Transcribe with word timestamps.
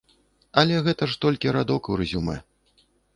Але 0.61 0.79
гэта 0.87 1.07
ж 1.11 1.17
толькі 1.25 1.53
радок 1.57 1.91
у 1.91 1.99
рэзюмэ. 2.01 2.37